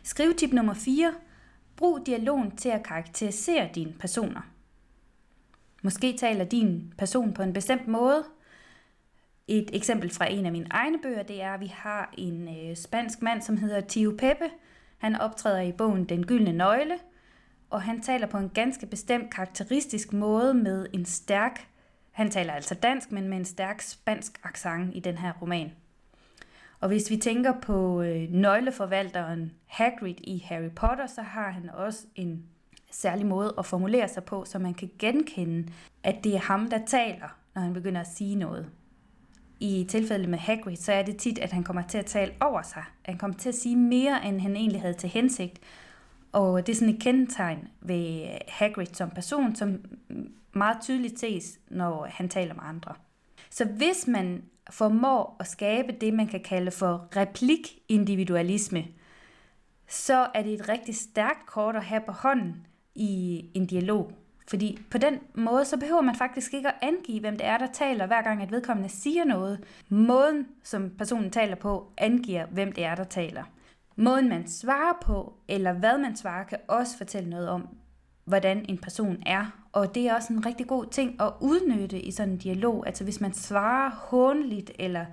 Skrivetip 0.02 0.52
nummer 0.52 0.74
4. 0.74 1.14
Brug 1.76 2.06
dialogen 2.06 2.56
til 2.56 2.68
at 2.68 2.82
karakterisere 2.82 3.68
dine 3.74 3.92
personer. 3.92 4.40
Måske 5.82 6.16
taler 6.16 6.44
din 6.44 6.94
person 6.98 7.32
på 7.32 7.42
en 7.42 7.52
bestemt 7.52 7.88
måde. 7.88 8.24
Et 9.48 9.70
eksempel 9.72 10.10
fra 10.10 10.32
en 10.32 10.46
af 10.46 10.52
mine 10.52 10.66
egne 10.70 10.98
bøger, 11.02 11.22
det 11.22 11.42
er, 11.42 11.54
at 11.54 11.60
vi 11.60 11.66
har 11.66 12.14
en 12.18 12.48
øh, 12.48 12.76
spansk 12.76 13.22
mand, 13.22 13.42
som 13.42 13.56
hedder 13.56 13.80
Tio 13.80 14.10
Pepe. 14.18 14.50
Han 14.98 15.16
optræder 15.16 15.60
i 15.60 15.72
bogen 15.72 16.04
Den 16.04 16.26
Gyldne 16.26 16.52
Nøgle, 16.52 16.98
og 17.70 17.82
han 17.82 18.02
taler 18.02 18.26
på 18.26 18.36
en 18.36 18.48
ganske 18.48 18.86
bestemt 18.86 19.34
karakteristisk 19.34 20.12
måde 20.12 20.54
med 20.54 20.86
en 20.92 21.04
stærk, 21.04 21.71
han 22.12 22.30
taler 22.30 22.52
altså 22.52 22.74
dansk, 22.74 23.12
men 23.12 23.28
med 23.28 23.38
en 23.38 23.44
stærk 23.44 23.80
spansk 23.80 24.40
accent 24.44 24.96
i 24.96 25.00
den 25.00 25.18
her 25.18 25.32
roman. 25.42 25.72
Og 26.80 26.88
hvis 26.88 27.10
vi 27.10 27.16
tænker 27.16 27.52
på 27.62 28.02
øh, 28.02 28.30
nøgleforvalteren 28.30 29.52
Hagrid 29.66 30.14
i 30.18 30.38
Harry 30.38 30.70
Potter, 30.76 31.06
så 31.06 31.22
har 31.22 31.50
han 31.50 31.70
også 31.70 32.06
en 32.14 32.44
særlig 32.90 33.26
måde 33.26 33.54
at 33.58 33.66
formulere 33.66 34.08
sig 34.08 34.24
på, 34.24 34.44
så 34.44 34.58
man 34.58 34.74
kan 34.74 34.90
genkende, 34.98 35.72
at 36.02 36.24
det 36.24 36.34
er 36.34 36.38
ham, 36.38 36.70
der 36.70 36.78
taler, 36.86 37.38
når 37.54 37.62
han 37.62 37.72
begynder 37.72 38.00
at 38.00 38.06
sige 38.14 38.36
noget. 38.36 38.70
I 39.60 39.86
tilfældet 39.88 40.28
med 40.28 40.38
Hagrid, 40.38 40.76
så 40.76 40.92
er 40.92 41.02
det 41.02 41.16
tit, 41.16 41.38
at 41.38 41.52
han 41.52 41.64
kommer 41.64 41.82
til 41.82 41.98
at 41.98 42.06
tale 42.06 42.32
over 42.40 42.62
sig. 42.62 42.84
Han 43.02 43.18
kommer 43.18 43.36
til 43.36 43.48
at 43.48 43.54
sige 43.54 43.76
mere, 43.76 44.26
end 44.26 44.40
han 44.40 44.56
egentlig 44.56 44.80
havde 44.80 44.94
til 44.94 45.08
hensigt. 45.08 45.60
Og 46.32 46.66
det 46.66 46.72
er 46.72 46.76
sådan 46.76 46.94
et 46.94 47.02
kendetegn 47.02 47.68
ved 47.80 48.26
Hagrid 48.48 48.86
som 48.92 49.10
person, 49.10 49.54
som 49.54 49.84
meget 50.52 50.76
tydeligt 50.82 51.18
ses, 51.18 51.58
når 51.70 52.06
han 52.10 52.28
taler 52.28 52.54
med 52.54 52.62
andre. 52.66 52.94
Så 53.50 53.64
hvis 53.64 54.06
man 54.06 54.42
formår 54.70 55.36
at 55.40 55.46
skabe 55.46 55.92
det, 56.00 56.14
man 56.14 56.26
kan 56.26 56.40
kalde 56.40 56.70
for 56.70 57.08
replikindividualisme, 57.16 58.84
så 59.88 60.26
er 60.34 60.42
det 60.42 60.54
et 60.54 60.68
rigtig 60.68 60.96
stærkt 60.96 61.46
kort 61.46 61.76
at 61.76 61.84
have 61.84 62.02
på 62.06 62.12
hånden 62.12 62.66
i 62.94 63.44
en 63.54 63.66
dialog. 63.66 64.12
Fordi 64.48 64.78
på 64.90 64.98
den 64.98 65.18
måde, 65.34 65.64
så 65.64 65.76
behøver 65.76 66.00
man 66.00 66.16
faktisk 66.16 66.54
ikke 66.54 66.68
at 66.68 66.74
angive, 66.82 67.20
hvem 67.20 67.36
det 67.36 67.46
er, 67.46 67.58
der 67.58 67.66
taler, 67.72 68.06
hver 68.06 68.22
gang 68.22 68.42
at 68.42 68.50
vedkommende 68.50 68.88
siger 68.88 69.24
noget. 69.24 69.64
Måden, 69.88 70.46
som 70.62 70.90
personen 70.90 71.30
taler 71.30 71.54
på, 71.56 71.92
angiver, 71.98 72.46
hvem 72.46 72.72
det 72.72 72.84
er, 72.84 72.94
der 72.94 73.04
taler. 73.04 73.44
Måden, 73.96 74.28
man 74.28 74.48
svarer 74.48 74.98
på, 75.02 75.34
eller 75.48 75.72
hvad 75.72 75.98
man 75.98 76.16
svarer, 76.16 76.44
kan 76.44 76.58
også 76.68 76.96
fortælle 76.96 77.30
noget 77.30 77.48
om, 77.48 77.68
hvordan 78.24 78.64
en 78.68 78.78
person 78.78 79.22
er. 79.26 79.62
Og 79.72 79.94
det 79.94 80.08
er 80.08 80.14
også 80.14 80.32
en 80.32 80.46
rigtig 80.46 80.66
god 80.66 80.86
ting 80.86 81.20
at 81.20 81.32
udnytte 81.40 82.00
i 82.00 82.10
sådan 82.10 82.32
en 82.32 82.38
dialog. 82.38 82.86
Altså 82.86 83.04
hvis 83.04 83.20
man 83.20 83.32
svarer 83.32 83.90
hånligt 83.90 84.70
eller 84.78 85.04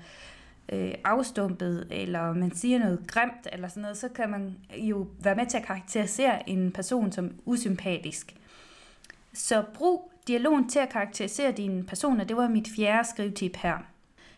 øh, 0.72 0.94
afstumpet, 1.04 1.88
eller 1.92 2.34
man 2.34 2.56
siger 2.56 2.80
noget 2.80 3.08
grimt, 3.08 3.48
eller 3.52 3.68
sådan 3.68 3.82
noget, 3.82 3.98
så 3.98 4.10
kan 4.10 4.30
man 4.30 4.56
jo 4.78 5.08
være 5.20 5.36
med 5.36 5.46
til 5.46 5.58
at 5.58 5.66
karakterisere 5.66 6.50
en 6.50 6.72
person 6.72 7.12
som 7.12 7.32
usympatisk. 7.46 8.36
Så 9.34 9.64
brug 9.74 10.12
dialogen 10.28 10.70
til 10.70 10.80
at 10.80 10.90
karakterisere 10.90 11.52
dine 11.52 11.84
personer. 11.84 12.24
Det 12.24 12.38
var 12.38 12.48
mit 12.48 12.68
fjerde 12.76 13.08
skrivetip 13.08 13.56
her. 13.56 13.78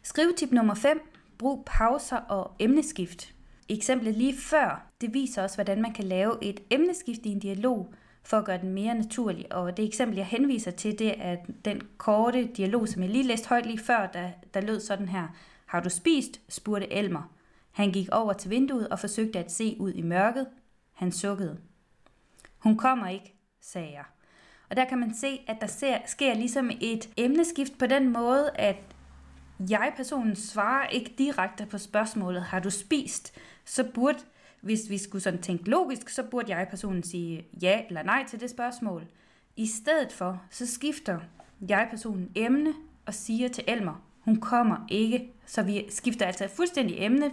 Skrivetip 0.04 0.52
nummer 0.52 0.74
5. 0.74 1.02
Brug 1.38 1.64
pauser 1.66 2.18
og 2.18 2.52
emneskift. 2.60 3.34
Eksemplet 3.72 4.16
lige 4.16 4.38
før, 4.38 4.92
det 5.02 5.14
viser 5.14 5.44
også, 5.44 5.58
hvordan 5.58 5.82
man 5.82 5.94
kan 5.94 6.06
lave 6.06 6.38
et 6.42 6.60
emneskift 6.70 7.26
i 7.26 7.30
en 7.30 7.40
dialog, 7.40 7.94
for 8.24 8.38
at 8.38 8.46
gøre 8.46 8.58
den 8.58 8.74
mere 8.74 8.96
naturlig. 8.96 9.54
Og 9.54 9.78
det 9.78 9.86
eksempel, 9.86 10.18
jeg 10.18 10.26
henviser 10.26 10.72
til, 10.72 11.00
det 11.00 11.14
er 11.18 11.38
den 11.66 11.82
korte 11.98 12.48
dialog, 12.58 12.88
som 12.88 13.02
jeg 13.02 13.12
lige 13.12 13.28
læste 13.28 13.50
højt 13.50 13.66
lige 13.66 13.80
før, 13.80 14.08
der, 14.08 14.30
der 14.54 14.62
lød 14.62 14.80
sådan 14.80 15.08
her. 15.08 15.28
Har 15.66 15.80
du 15.80 15.90
spist? 15.90 16.42
spurgte 16.50 16.94
Elmer. 16.94 17.32
Han 17.72 17.92
gik 17.92 18.10
over 18.12 18.34
til 18.34 18.50
vinduet 18.50 18.90
og 18.90 19.00
forsøgte 19.00 19.40
at 19.40 19.52
se 19.52 19.76
ud 19.80 19.94
i 19.94 20.02
mørket. 20.02 20.48
Han 20.94 21.12
sukkede. 21.12 21.58
Hun 22.58 22.78
kommer 22.78 23.08
ikke, 23.08 23.36
sagde 23.62 23.92
jeg. 23.92 24.06
Og 24.70 24.76
der 24.76 24.86
kan 24.86 25.00
man 25.00 25.14
se, 25.14 25.42
at 25.48 25.58
der 25.62 25.68
ser, 25.68 25.98
sker 26.06 26.34
ligesom 26.34 26.72
et 26.82 27.10
emneskift 27.18 27.78
på 27.78 27.86
den 27.86 28.14
måde, 28.14 28.50
at 28.56 28.78
jeg-personen 29.70 30.36
svarer 30.36 30.88
ikke 30.88 31.14
direkte 31.18 31.66
på 31.66 31.78
spørgsmålet, 31.78 32.42
har 32.42 32.60
du 32.60 32.70
spist? 32.70 33.34
Så 33.66 33.84
burde, 33.94 34.18
hvis 34.62 34.90
vi 34.90 34.98
skulle 34.98 35.22
sådan 35.22 35.42
tænke 35.42 35.70
logisk, 35.70 36.10
så 36.10 36.24
burde 36.24 36.56
jeg-personen 36.56 37.04
sige 37.04 37.46
ja 37.62 37.82
eller 37.88 38.04
nej 38.04 38.26
til 38.28 38.40
det 38.40 38.50
spørgsmål. 38.50 39.06
I 39.56 39.68
stedet 39.68 40.12
for, 40.12 40.42
så 40.50 40.68
skifter 40.68 41.20
jeg-personen 41.70 42.32
emne 42.36 42.74
og 43.06 43.14
siger 43.14 43.48
til 43.48 43.64
Elmer, 43.68 44.04
hun 44.22 44.36
kommer 44.36 44.78
ikke. 44.90 45.34
Så 45.46 45.64
vi 45.64 45.86
skifter 45.90 46.26
altså 46.26 46.48
fuldstændig 46.48 46.96
emne. 47.00 47.32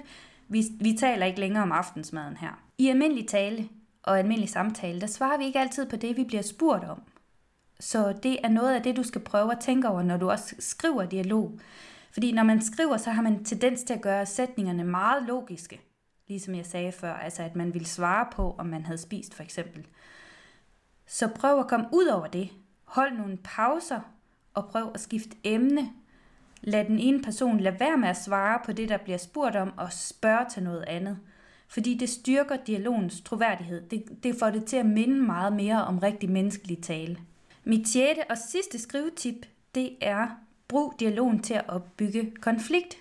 Vi, 0.49 0.65
vi 0.81 0.93
taler 0.93 1.27
ikke 1.27 1.41
længere 1.41 1.63
om 1.63 1.73
aftensmaden 1.73 2.37
her. 2.37 2.63
I 2.79 2.89
almindelig 2.89 3.29
tale 3.29 3.69
og 4.03 4.19
almindelig 4.19 4.49
samtale, 4.49 5.01
der 5.01 5.07
svarer 5.07 5.39
vi 5.39 5.45
ikke 5.45 5.61
altid 5.61 5.87
på 5.87 5.97
det, 5.97 6.17
vi 6.17 6.25
bliver 6.25 6.43
spurgt 6.43 6.85
om. 6.85 7.03
Så 7.81 8.13
det 8.23 8.39
er 8.45 8.49
noget 8.49 8.75
af 8.75 8.83
det, 8.83 8.97
du 8.97 9.03
skal 9.03 9.21
prøve 9.21 9.53
at 9.53 9.61
tænke 9.61 9.89
over, 9.89 10.03
når 10.03 10.17
du 10.17 10.31
også 10.31 10.55
skriver 10.59 11.05
dialog. 11.05 11.61
Fordi 12.13 12.33
når 12.33 12.43
man 12.43 12.63
skriver, 12.63 12.97
så 12.97 13.11
har 13.11 13.23
man 13.23 13.45
tendens 13.45 13.83
til 13.83 13.95
at 13.95 14.01
gøre 14.01 14.27
sætningerne 14.27 14.85
meget 14.85 15.23
logiske. 15.23 15.81
Ligesom 16.29 16.55
jeg 16.55 16.67
sagde 16.67 16.93
før, 16.93 17.13
altså 17.13 17.43
at 17.43 17.57
man 17.57 17.75
vil 17.75 17.87
svare 17.87 18.27
på, 18.33 18.55
om 18.59 18.67
man 18.67 18.85
havde 18.85 18.99
spist 18.99 19.35
for 19.35 19.43
eksempel. 19.43 19.87
Så 21.07 21.29
prøv 21.29 21.59
at 21.59 21.69
komme 21.69 21.87
ud 21.93 22.07
over 22.07 22.27
det. 22.27 22.51
Hold 22.85 23.13
nogle 23.13 23.39
pauser 23.45 24.01
og 24.55 24.69
prøv 24.69 24.91
at 24.95 25.01
skifte 25.01 25.37
emne. 25.45 25.91
Lad 26.61 26.85
den 26.85 26.99
ene 26.99 27.23
person 27.23 27.61
lade 27.61 27.81
være 27.81 27.97
med 27.97 28.09
at 28.09 28.23
svare 28.23 28.61
på 28.65 28.73
det, 28.73 28.89
der 28.89 28.97
bliver 28.97 29.19
spurgt 29.19 29.57
om, 29.57 29.73
og 29.77 29.93
spørge 29.93 30.47
til 30.51 30.63
noget 30.63 30.85
andet. 30.87 31.19
Fordi 31.69 31.95
det 31.95 32.09
styrker 32.09 32.57
dialogens 32.57 33.21
troværdighed. 33.21 33.89
Det, 33.89 34.05
det 34.23 34.37
får 34.39 34.51
det 34.51 34.65
til 34.65 34.77
at 34.77 34.87
minde 34.87 35.23
meget 35.23 35.53
mere 35.53 35.85
om 35.85 35.99
rigtig 35.99 36.31
menneskelig 36.31 36.83
tale. 36.83 37.19
Mit 37.65 37.89
sjette 37.89 38.31
og 38.31 38.39
sidste 38.39 38.79
skrivetip, 38.79 39.47
det 39.75 39.97
er 40.01 40.29
brug 40.69 40.95
dialogen 41.01 41.43
til 41.43 41.55
at 41.55 41.69
opbygge 41.69 42.33
konflikt. 42.41 42.97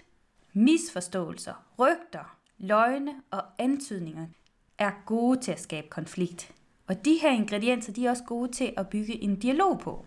Misforståelser, 0.53 1.53
rygter, 1.79 2.37
løgne 2.57 3.15
og 3.31 3.43
antydninger 3.57 4.25
er 4.77 4.91
gode 5.05 5.39
til 5.39 5.51
at 5.51 5.59
skabe 5.59 5.87
konflikt. 5.87 6.51
Og 6.87 7.05
de 7.05 7.17
her 7.21 7.31
ingredienser, 7.31 7.93
de 7.93 8.05
er 8.05 8.09
også 8.09 8.23
gode 8.23 8.51
til 8.51 8.73
at 8.77 8.89
bygge 8.89 9.23
en 9.23 9.39
dialog 9.39 9.79
på. 9.79 10.05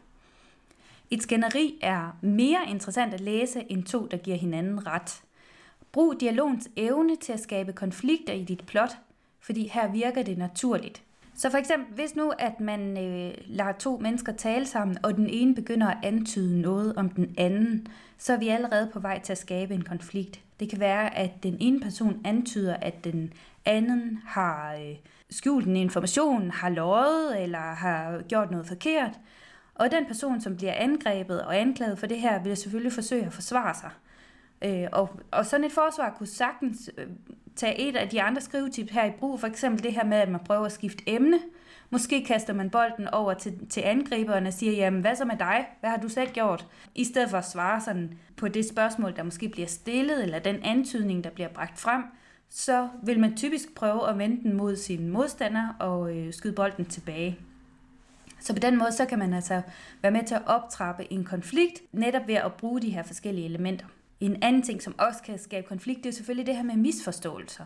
Et 1.11 1.23
skænderi 1.23 1.79
er 1.83 2.17
mere 2.21 2.61
interessant 2.69 3.15
at 3.15 3.21
læse 3.21 3.65
end 3.69 3.85
to, 3.85 4.07
der 4.07 4.17
giver 4.17 4.37
hinanden 4.37 4.87
ret. 4.87 5.23
Brug 5.93 6.21
dialogens 6.21 6.71
evne 6.77 7.17
til 7.17 7.33
at 7.33 7.41
skabe 7.41 7.73
konflikter 7.73 8.33
i 8.33 8.45
dit 8.45 8.67
plot, 8.67 8.91
fordi 9.41 9.67
her 9.67 9.93
virker 9.93 10.23
det 10.23 10.39
naturligt. 10.39 11.03
Så 11.41 11.51
for 11.51 11.59
eksempel, 11.59 11.95
hvis 11.95 12.17
nu, 12.17 12.33
at 12.39 12.61
man 12.61 12.97
øh, 12.99 13.35
lader 13.47 13.73
to 13.73 13.99
mennesker 13.99 14.33
tale 14.33 14.67
sammen, 14.67 14.99
og 15.03 15.17
den 15.17 15.27
ene 15.29 15.55
begynder 15.55 15.87
at 15.87 15.97
antyde 16.03 16.61
noget 16.61 16.97
om 16.97 17.09
den 17.09 17.35
anden, 17.39 17.87
så 18.19 18.33
er 18.33 18.37
vi 18.37 18.49
allerede 18.49 18.91
på 18.93 19.01
vej 19.01 19.21
til 19.21 19.33
at 19.33 19.39
skabe 19.39 19.75
en 19.75 19.83
konflikt. 19.83 20.41
Det 20.61 20.71
kan 20.71 20.81
være, 20.81 21.19
at 21.19 21.43
den 21.43 21.57
ene 21.61 21.81
person 21.81 22.21
antyder, 22.25 22.75
at 22.75 23.05
den 23.05 23.33
anden 23.65 24.19
har 24.27 24.75
øh, 24.75 24.97
skjult 25.31 25.67
en 25.67 25.77
information, 25.77 26.51
har 26.51 26.69
løjet 26.69 27.43
eller 27.43 27.59
har 27.59 28.23
gjort 28.29 28.51
noget 28.51 28.67
forkert. 28.67 29.19
Og 29.75 29.91
den 29.91 30.07
person, 30.07 30.41
som 30.41 30.57
bliver 30.57 30.75
angrebet 30.75 31.43
og 31.43 31.61
anklaget 31.61 31.99
for 31.99 32.07
det 32.07 32.21
her, 32.21 32.43
vil 32.43 32.57
selvfølgelig 32.57 32.93
forsøge 32.93 33.27
at 33.27 33.33
forsvare 33.33 33.75
sig. 33.75 33.91
Øh, 34.65 34.87
og, 34.93 35.21
og 35.31 35.47
sådan 35.47 35.67
et 35.67 35.73
forsvar 35.73 36.15
kunne 36.19 36.27
sagtens 36.27 36.91
øh, 36.99 37.07
tage 37.57 37.81
et 37.81 37.97
af 37.97 38.09
de 38.09 38.23
andre 38.23 38.41
skrivetips 38.41 38.93
her 38.93 39.05
i 39.05 39.11
brug, 39.11 39.41
for 39.41 39.47
eksempel 39.47 39.83
det 39.83 39.93
her 39.93 40.05
med, 40.05 40.17
at 40.17 40.29
man 40.29 40.41
prøver 40.45 40.65
at 40.65 40.73
skifte 40.73 41.05
emne. 41.07 41.39
Måske 41.91 42.25
kaster 42.25 42.53
man 42.53 42.71
bolden 42.71 43.09
over 43.09 43.35
til, 43.35 43.69
til 43.69 43.81
angriberen 43.81 44.47
og 44.47 44.53
siger, 44.53 44.73
jamen 44.73 45.01
hvad 45.01 45.17
så 45.17 45.25
med 45.25 45.37
dig? 45.39 45.67
Hvad 45.81 45.91
har 45.91 45.97
du 45.97 46.09
selv 46.09 46.31
gjort? 46.31 46.67
I 46.95 47.05
stedet 47.05 47.31
for 47.31 47.39
at 47.39 47.51
svare 47.51 47.81
sådan 47.81 48.19
på 48.37 48.49
det 48.49 48.69
spørgsmål, 48.69 49.17
der 49.17 49.23
måske 49.23 49.49
bliver 49.49 49.69
stillet, 49.69 50.23
eller 50.23 50.39
den 50.39 50.57
antydning, 50.63 51.25
der 51.25 51.31
bliver 51.31 51.49
bragt 51.49 51.79
frem, 51.79 52.03
så 52.49 52.89
vil 53.03 53.21
man 53.21 53.37
typisk 53.37 53.75
prøve 53.75 54.09
at 54.09 54.19
vende 54.19 54.43
den 54.43 54.57
mod 54.57 54.77
sin 54.77 55.09
modstander 55.09 55.69
og 55.79 56.17
øh, 56.17 56.33
skyde 56.33 56.53
bolden 56.53 56.85
tilbage. 56.85 57.39
Så 58.41 58.53
på 58.53 58.59
den 58.59 58.79
måde, 58.79 58.93
så 58.93 59.07
kan 59.07 59.19
man 59.19 59.33
altså 59.33 59.63
være 60.03 60.13
med 60.13 60.25
til 60.25 60.35
at 60.35 60.43
optrappe 60.47 61.13
en 61.13 61.25
konflikt, 61.25 61.83
netop 61.93 62.27
ved 62.27 62.35
at 62.35 62.53
bruge 62.53 62.81
de 62.81 62.91
her 62.91 63.03
forskellige 63.03 63.45
elementer. 63.45 63.87
En 64.21 64.43
anden 64.43 64.63
ting, 64.63 64.83
som 64.83 64.95
også 64.99 65.23
kan 65.23 65.39
skabe 65.39 65.67
konflikt, 65.67 66.05
det 66.05 66.09
er 66.09 66.15
selvfølgelig 66.15 66.47
det 66.47 66.57
her 66.57 66.63
med 66.63 66.77
misforståelser. 66.77 67.65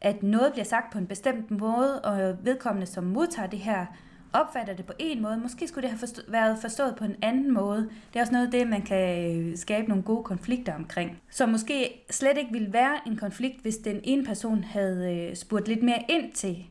At 0.00 0.22
noget 0.22 0.52
bliver 0.52 0.64
sagt 0.64 0.92
på 0.92 0.98
en 0.98 1.06
bestemt 1.06 1.50
måde, 1.50 2.00
og 2.00 2.36
vedkommende, 2.44 2.86
som 2.86 3.04
modtager 3.04 3.48
det 3.48 3.58
her, 3.58 3.86
opfatter 4.32 4.74
det 4.74 4.86
på 4.86 4.92
en 4.98 5.22
måde. 5.22 5.38
Måske 5.38 5.68
skulle 5.68 5.82
det 5.82 5.90
have 5.90 5.98
forstå- 5.98 6.30
været 6.30 6.58
forstået 6.60 6.94
på 6.96 7.04
en 7.04 7.16
anden 7.22 7.54
måde. 7.54 7.90
Det 8.12 8.16
er 8.16 8.20
også 8.20 8.32
noget 8.32 8.46
af 8.46 8.50
det, 8.52 8.68
man 8.68 8.82
kan 8.82 9.36
øh, 9.36 9.56
skabe 9.56 9.88
nogle 9.88 10.02
gode 10.02 10.24
konflikter 10.24 10.74
omkring. 10.74 11.22
Så 11.30 11.46
måske 11.46 12.04
slet 12.10 12.38
ikke 12.38 12.52
ville 12.52 12.72
være 12.72 12.98
en 13.06 13.16
konflikt, 13.16 13.62
hvis 13.62 13.76
den 13.76 14.00
ene 14.04 14.24
person 14.24 14.64
havde 14.64 15.14
øh, 15.14 15.36
spurgt 15.36 15.68
lidt 15.68 15.82
mere 15.82 16.04
ind 16.08 16.32
til, 16.32 16.66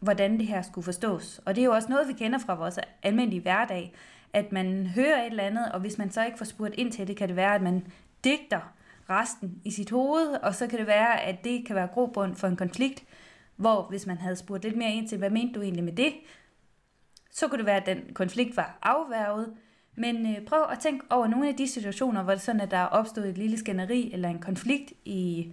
hvordan 0.00 0.38
det 0.38 0.46
her 0.46 0.62
skulle 0.62 0.84
forstås. 0.84 1.40
Og 1.44 1.54
det 1.54 1.60
er 1.60 1.64
jo 1.64 1.72
også 1.72 1.88
noget, 1.88 2.08
vi 2.08 2.12
kender 2.12 2.38
fra 2.38 2.54
vores 2.54 2.78
almindelige 3.02 3.42
hverdag, 3.42 3.94
at 4.32 4.52
man 4.52 4.86
hører 4.86 5.20
et 5.22 5.30
eller 5.30 5.42
andet, 5.42 5.72
og 5.72 5.80
hvis 5.80 5.98
man 5.98 6.10
så 6.10 6.24
ikke 6.24 6.38
får 6.38 6.44
spurgt 6.44 6.74
ind 6.78 6.92
til 6.92 7.08
det, 7.08 7.16
kan 7.16 7.28
det 7.28 7.36
være, 7.36 7.54
at 7.54 7.62
man 7.62 7.82
digter 8.24 8.74
resten 9.10 9.60
i 9.64 9.70
sit 9.70 9.90
hoved, 9.90 10.34
og 10.42 10.54
så 10.54 10.66
kan 10.66 10.78
det 10.78 10.86
være, 10.86 11.20
at 11.20 11.44
det 11.44 11.66
kan 11.66 11.76
være 11.76 11.86
grobund 11.86 12.34
for 12.34 12.46
en 12.46 12.56
konflikt, 12.56 13.04
hvor 13.56 13.82
hvis 13.82 14.06
man 14.06 14.18
havde 14.18 14.36
spurgt 14.36 14.64
lidt 14.64 14.76
mere 14.76 14.92
ind 14.92 15.08
til, 15.08 15.18
hvad 15.18 15.30
mente 15.30 15.54
du 15.54 15.62
egentlig 15.62 15.84
med 15.84 15.92
det, 15.92 16.12
så 17.30 17.48
kunne 17.48 17.58
det 17.58 17.66
være, 17.66 17.76
at 17.76 17.86
den 17.86 18.14
konflikt 18.14 18.56
var 18.56 18.78
afværget. 18.82 19.54
Men 19.96 20.36
øh, 20.36 20.44
prøv 20.46 20.62
at 20.70 20.78
tænke 20.78 21.06
over 21.10 21.26
nogle 21.26 21.48
af 21.48 21.54
de 21.54 21.68
situationer, 21.68 22.22
hvor 22.22 22.32
det 22.32 22.42
sådan, 22.42 22.60
at 22.60 22.70
der 22.70 22.76
er 22.76 22.86
opstået 22.86 23.28
et 23.28 23.38
lille 23.38 23.58
skænderi 23.58 24.12
eller 24.12 24.28
en 24.28 24.38
konflikt 24.38 24.92
i, 25.04 25.52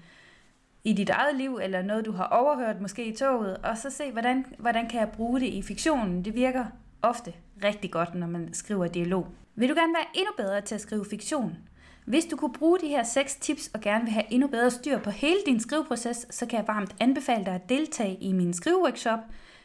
i 0.83 0.93
dit 0.93 1.09
eget 1.09 1.35
liv, 1.35 1.59
eller 1.63 1.81
noget, 1.81 2.05
du 2.05 2.11
har 2.11 2.25
overhørt 2.25 2.81
måske 2.81 3.05
i 3.05 3.15
toget, 3.15 3.57
og 3.57 3.77
så 3.77 3.89
se, 3.89 4.11
hvordan, 4.11 4.45
hvordan 4.59 4.89
kan 4.89 4.99
jeg 4.99 5.09
bruge 5.09 5.39
det 5.39 5.47
i 5.47 5.61
fiktionen. 5.61 6.25
Det 6.25 6.35
virker 6.35 6.65
ofte 7.01 7.33
rigtig 7.63 7.91
godt, 7.91 8.15
når 8.15 8.27
man 8.27 8.53
skriver 8.53 8.87
dialog. 8.87 9.27
Vil 9.55 9.69
du 9.69 9.75
gerne 9.75 9.93
være 9.93 10.07
endnu 10.15 10.31
bedre 10.37 10.61
til 10.61 10.75
at 10.75 10.81
skrive 10.81 11.05
fiktion? 11.09 11.57
Hvis 12.05 12.25
du 12.25 12.37
kunne 12.37 12.53
bruge 12.53 12.79
de 12.79 12.87
her 12.87 13.03
seks 13.03 13.35
tips 13.35 13.71
og 13.73 13.81
gerne 13.81 14.03
vil 14.03 14.13
have 14.13 14.33
endnu 14.33 14.47
bedre 14.47 14.71
styr 14.71 14.99
på 14.99 15.09
hele 15.09 15.39
din 15.45 15.59
skriveproces, 15.59 16.27
så 16.29 16.45
kan 16.45 16.59
jeg 16.59 16.67
varmt 16.67 16.95
anbefale 16.99 17.45
dig 17.45 17.55
at 17.55 17.69
deltage 17.69 18.15
i 18.15 18.33
min 18.33 18.53
skriveworkshop, 18.53 19.19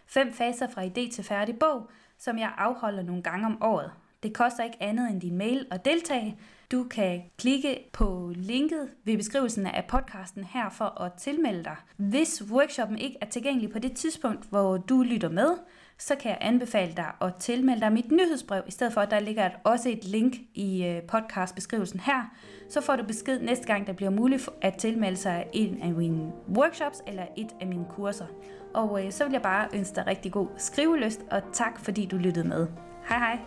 5 0.06 0.32
faser 0.32 0.68
fra 0.68 0.84
idé 0.84 1.12
til 1.12 1.24
færdig 1.24 1.58
bog, 1.58 1.90
som 2.18 2.38
jeg 2.38 2.52
afholder 2.56 3.02
nogle 3.02 3.22
gange 3.22 3.46
om 3.46 3.62
året. 3.62 3.90
Det 4.22 4.34
koster 4.34 4.64
ikke 4.64 4.82
andet 4.82 5.10
end 5.10 5.20
din 5.20 5.36
mail 5.36 5.66
at 5.70 5.84
deltage. 5.84 6.38
Du 6.72 6.84
kan 6.84 7.22
klikke 7.38 7.90
på 7.92 8.32
linket 8.36 8.88
ved 9.04 9.16
beskrivelsen 9.16 9.66
af 9.66 9.84
podcasten 9.88 10.44
her 10.44 10.70
for 10.70 11.00
at 11.00 11.12
tilmelde 11.12 11.64
dig. 11.64 11.76
Hvis 11.96 12.42
workshoppen 12.50 12.98
ikke 12.98 13.16
er 13.20 13.26
tilgængelig 13.26 13.70
på 13.70 13.78
det 13.78 13.92
tidspunkt, 13.92 14.44
hvor 14.50 14.76
du 14.76 15.02
lytter 15.02 15.28
med, 15.28 15.56
så 15.98 16.14
kan 16.14 16.30
jeg 16.30 16.38
anbefale 16.40 16.92
dig 16.96 17.12
at 17.20 17.34
tilmelde 17.34 17.80
dig 17.80 17.92
mit 17.92 18.10
nyhedsbrev, 18.10 18.62
i 18.66 18.70
stedet 18.70 18.92
for 18.92 19.00
at 19.00 19.10
der 19.10 19.20
ligger 19.20 19.50
også 19.64 19.88
et 19.88 20.04
link 20.04 20.36
i 20.54 20.84
øh, 20.84 21.02
podcastbeskrivelsen 21.02 22.00
her. 22.00 22.34
Så 22.68 22.80
får 22.80 22.96
du 22.96 23.04
besked 23.04 23.40
næste 23.40 23.66
gang, 23.66 23.86
der 23.86 23.92
bliver 23.92 24.10
muligt 24.10 24.48
at 24.62 24.74
tilmelde 24.74 25.16
sig 25.16 25.46
en 25.52 25.82
af 25.82 25.92
mine 25.92 26.32
workshops 26.56 27.02
eller 27.06 27.26
et 27.36 27.50
af 27.60 27.66
mine 27.66 27.86
kurser. 27.90 28.26
Og 28.74 29.06
øh, 29.06 29.12
så 29.12 29.24
vil 29.24 29.32
jeg 29.32 29.42
bare 29.42 29.68
ønske 29.74 29.94
dig 29.94 30.06
rigtig 30.06 30.32
god 30.32 30.48
skriveløst, 30.56 31.20
og 31.30 31.42
tak 31.52 31.80
fordi 31.80 32.06
du 32.06 32.16
lyttede 32.16 32.48
med. 32.48 32.66
Hej 33.08 33.18
hej! 33.18 33.38